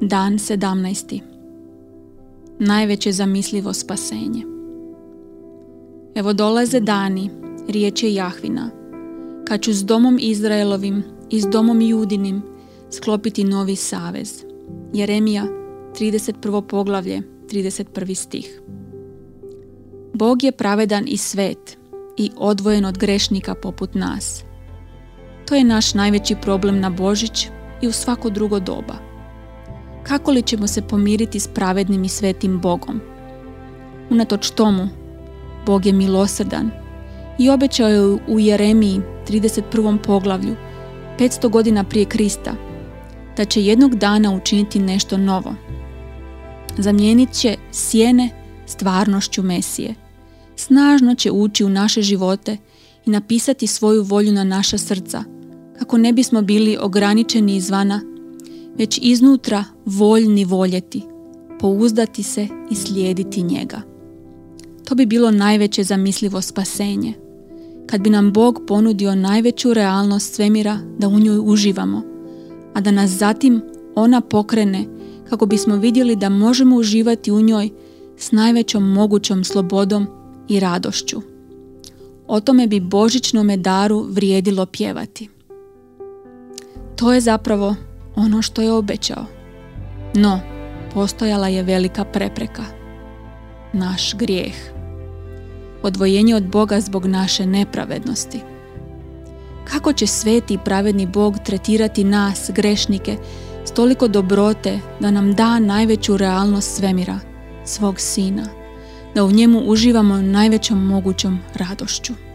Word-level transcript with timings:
Dan 0.00 0.32
17. 0.32 1.20
Najveće 2.58 3.12
zamislivo 3.12 3.72
spasenje. 3.72 4.42
Evo 6.14 6.32
dolaze 6.32 6.80
dani, 6.80 7.30
riječ 7.68 8.02
je 8.02 8.14
Jahvina, 8.14 8.70
kad 9.48 9.60
ću 9.60 9.72
s 9.72 9.84
domom 9.84 10.18
Izraelovim 10.20 11.02
i 11.30 11.40
s 11.40 11.46
domom 11.46 11.80
Judinim 11.80 12.42
sklopiti 12.90 13.44
novi 13.44 13.76
savez. 13.76 14.44
Jeremija, 14.92 15.44
31. 16.00 16.60
poglavlje, 16.60 17.22
31. 17.50 18.14
stih. 18.14 18.60
Bog 20.14 20.42
je 20.42 20.52
pravedan 20.52 21.04
i 21.08 21.16
svet 21.16 21.78
i 22.16 22.30
odvojen 22.36 22.84
od 22.84 22.98
grešnika 22.98 23.54
poput 23.54 23.94
nas. 23.94 24.44
To 25.48 25.54
je 25.54 25.64
naš 25.64 25.94
najveći 25.94 26.36
problem 26.42 26.80
na 26.80 26.90
Božić 26.90 27.48
i 27.82 27.88
u 27.88 27.92
svako 27.92 28.30
drugo 28.30 28.60
doba. 28.60 29.05
Kako 30.08 30.30
li 30.30 30.42
ćemo 30.42 30.66
se 30.66 30.82
pomiriti 30.82 31.40
s 31.40 31.48
pravednim 31.48 32.04
i 32.04 32.08
svetim 32.08 32.60
Bogom? 32.60 33.00
Unatoč 34.10 34.50
tomu, 34.50 34.88
Bog 35.66 35.86
je 35.86 35.92
milosrdan 35.92 36.70
i 37.38 37.50
obećao 37.50 37.88
je 37.88 38.00
u 38.28 38.40
Jeremiji 38.40 39.00
31. 39.28 39.98
poglavlju 39.98 40.56
500 41.18 41.48
godina 41.48 41.84
prije 41.84 42.04
Krista 42.04 42.54
da 43.36 43.44
će 43.44 43.62
jednog 43.62 43.94
dana 43.94 44.34
učiniti 44.34 44.78
nešto 44.78 45.16
novo. 45.16 45.54
Zamijenit 46.78 47.32
će 47.32 47.56
sjene 47.72 48.30
stvarnošću 48.66 49.42
Mesije. 49.42 49.94
Snažno 50.56 51.14
će 51.14 51.30
ući 51.30 51.64
u 51.64 51.68
naše 51.68 52.02
živote 52.02 52.56
i 53.06 53.10
napisati 53.10 53.66
svoju 53.66 54.02
volju 54.02 54.32
na 54.32 54.44
naša 54.44 54.78
srca, 54.78 55.24
kako 55.78 55.98
ne 55.98 56.12
bismo 56.12 56.42
bili 56.42 56.78
ograničeni 56.80 57.56
izvana, 57.56 58.15
već 58.78 58.98
iznutra 59.02 59.64
voljni 59.84 60.44
voljeti, 60.44 61.02
pouzdati 61.60 62.22
se 62.22 62.48
i 62.70 62.74
slijediti 62.74 63.42
njega. 63.42 63.80
To 64.84 64.94
bi 64.94 65.06
bilo 65.06 65.30
najveće 65.30 65.84
zamislivo 65.84 66.42
spasenje. 66.42 67.12
Kad 67.86 68.00
bi 68.00 68.10
nam 68.10 68.32
Bog 68.32 68.62
ponudio 68.66 69.14
najveću 69.14 69.74
realnost 69.74 70.34
svemira 70.34 70.78
da 70.98 71.08
u 71.08 71.18
njoj 71.18 71.38
uživamo, 71.44 72.02
a 72.74 72.80
da 72.80 72.90
nas 72.90 73.10
zatim 73.10 73.62
ona 73.94 74.20
pokrene 74.20 74.84
kako 75.28 75.46
bismo 75.46 75.76
vidjeli 75.76 76.16
da 76.16 76.28
možemo 76.28 76.76
uživati 76.76 77.32
u 77.32 77.40
njoj 77.40 77.70
s 78.16 78.32
najvećom 78.32 78.92
mogućom 78.92 79.44
slobodom 79.44 80.06
i 80.48 80.60
radošću. 80.60 81.20
O 82.26 82.40
tome 82.40 82.66
bi 82.66 82.80
božićnome 82.80 83.56
daru 83.56 84.06
vrijedilo 84.10 84.66
pjevati. 84.66 85.28
To 86.96 87.12
je 87.12 87.20
zapravo 87.20 87.74
ono 88.16 88.42
što 88.42 88.62
je 88.62 88.72
obećao. 88.72 89.24
No, 90.14 90.40
postojala 90.94 91.48
je 91.48 91.62
velika 91.62 92.04
prepreka. 92.04 92.64
Naš 93.72 94.14
grijeh. 94.14 94.54
Odvojenje 95.82 96.34
od 96.34 96.46
Boga 96.46 96.80
zbog 96.80 97.06
naše 97.06 97.46
nepravednosti. 97.46 98.40
Kako 99.64 99.92
će 99.92 100.06
sveti 100.06 100.54
i 100.54 100.58
pravedni 100.64 101.06
Bog 101.06 101.34
tretirati 101.44 102.04
nas, 102.04 102.50
grešnike, 102.54 103.16
s 103.64 103.70
toliko 103.70 104.08
dobrote 104.08 104.80
da 105.00 105.10
nam 105.10 105.34
da 105.34 105.58
najveću 105.58 106.16
realnost 106.16 106.76
svemira, 106.76 107.18
svog 107.64 108.00
sina, 108.00 108.46
da 109.14 109.24
u 109.24 109.30
njemu 109.30 109.58
uživamo 109.58 110.16
najvećom 110.16 110.86
mogućom 110.86 111.38
radošću. 111.54 112.25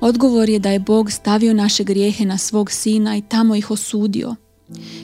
Odgovor 0.00 0.48
je 0.48 0.58
da 0.58 0.70
je 0.70 0.78
Bog 0.78 1.12
stavio 1.12 1.54
naše 1.54 1.84
grijehe 1.84 2.24
na 2.24 2.38
svog 2.38 2.70
sina 2.70 3.16
i 3.16 3.22
tamo 3.22 3.54
ih 3.54 3.70
osudio, 3.70 4.34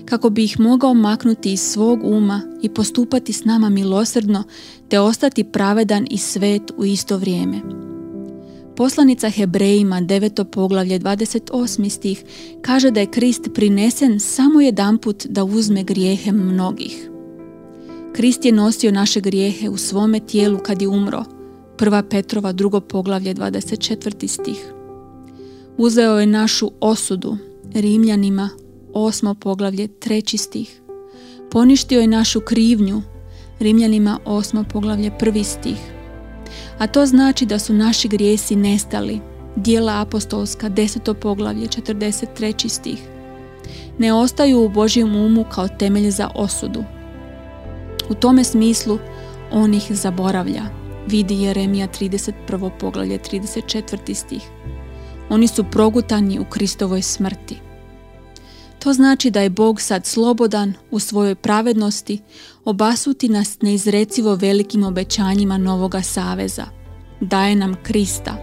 kako 0.05 0.31
bi 0.31 0.45
ih 0.45 0.61
mogao 0.61 0.95
maknuti 0.95 1.53
iz 1.53 1.61
svog 1.61 2.05
uma 2.05 2.43
i 2.63 2.69
postupati 2.69 3.33
s 3.33 3.45
nama 3.45 3.69
milosrdno 3.69 4.45
te 4.89 5.01
ostati 5.01 5.45
pravedan 5.45 6.07
i 6.11 6.19
svet 6.19 6.63
u 6.77 6.85
isto 6.85 7.17
vrijeme. 7.17 7.61
Poslanica 8.77 9.31
Hebrejima 9.31 10.01
9. 10.01 10.45
poglavlje 10.45 10.99
28. 10.99 11.89
stih 11.89 12.25
kaže 12.63 12.91
da 12.91 13.01
je 13.01 13.11
Krist 13.11 13.49
prinesen 13.55 14.21
samo 14.21 14.61
jedanput 14.61 15.27
da 15.27 15.45
uzme 15.45 15.85
grijehe 15.85 16.33
mnogih. 16.33 17.11
Krist 18.13 18.45
je 18.45 18.53
nosio 18.53 18.93
naše 18.93 19.21
grijehe 19.21 19.69
u 19.69 19.77
svome 19.77 20.21
tijelu 20.21 20.59
kad 20.59 20.83
je 20.83 20.89
umro. 20.89 21.25
1. 21.79 22.03
Petrova 22.03 22.53
2. 22.53 22.81
poglavlje 22.81 23.35
24. 23.35 24.29
stih. 24.29 24.75
Uzeo 25.77 26.19
je 26.21 26.27
našu 26.27 26.71
osudu, 26.81 27.37
Rimljanima, 27.75 28.51
osmo 28.93 29.35
poglavlje, 29.35 29.89
treći 29.89 30.37
stih. 30.37 30.81
Poništio 31.51 32.01
je 32.01 32.07
našu 32.07 32.41
krivnju, 32.41 33.03
Rimljanima, 33.59 34.19
osmo 34.25 34.65
poglavlje, 34.73 35.11
prvi 35.19 35.45
stih. 35.45 35.79
A 36.79 36.87
to 36.87 37.07
znači 37.07 37.47
da 37.47 37.59
su 37.59 37.73
naši 37.73 38.09
grijesi 38.09 38.57
nestali, 38.57 39.21
dijela 39.57 40.01
apostolska, 40.01 40.69
deseto 40.69 41.15
poglavlje, 41.15 41.67
43. 41.67 42.69
stih. 42.69 42.99
Ne 43.99 44.13
ostaju 44.13 44.65
u 44.65 44.69
Božjem 44.69 45.17
umu 45.17 45.45
kao 45.51 45.69
temelj 45.69 46.11
za 46.11 46.31
osudu. 46.35 46.85
U 48.11 48.15
tome 48.15 48.45
smislu 48.45 48.99
on 49.53 49.75
ih 49.75 49.87
zaboravlja, 49.91 50.63
vidi 51.07 51.43
Jeremija 51.43 51.89
31. 51.89 52.71
poglavlje, 52.81 53.19
34. 53.19 54.15
stih. 54.15 54.43
Oni 55.29 55.49
su 55.49 55.65
progutani 55.65 56.39
u 56.39 56.45
Kristovoj 56.45 57.03
smrti. 57.03 57.57
To 58.79 58.93
znači 58.93 59.31
da 59.31 59.41
je 59.41 59.51
Bog 59.51 59.81
sad 59.81 60.07
slobodan 60.07 60.75
u 60.91 60.99
svojoj 60.99 61.35
pravednosti 61.35 62.23
obasuti 62.65 63.29
nas 63.29 63.61
neizrecivo 63.63 64.35
velikim 64.35 64.85
obećanjima 64.85 65.59
novoga 65.59 66.03
saveza. 66.03 66.65
Daje 67.21 67.57
nam 67.57 67.75
Krista, 67.83 68.37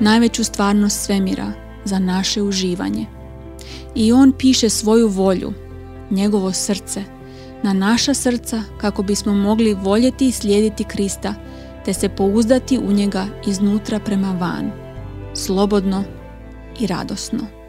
najveću 0.00 0.44
stvarnost 0.44 1.04
svemira, 1.04 1.52
za 1.84 1.98
naše 1.98 2.42
uživanje. 2.42 3.06
I 3.94 4.12
On 4.12 4.32
piše 4.38 4.68
svoju 4.68 5.08
volju, 5.08 5.52
njegovo 6.10 6.52
srce, 6.52 7.04
na 7.62 7.72
naša 7.72 8.14
srca 8.14 8.62
kako 8.80 9.02
bismo 9.02 9.34
mogli 9.34 9.74
voljeti 9.74 10.28
i 10.28 10.32
slijediti 10.32 10.84
Krista 10.84 11.34
te 11.84 11.92
se 11.92 12.08
pouzdati 12.08 12.78
u 12.78 12.92
njega 12.92 13.26
iznutra 13.46 13.98
prema 13.98 14.32
van, 14.40 14.70
slobodno 15.34 16.04
i 16.78 16.86
radosno. 16.86 17.63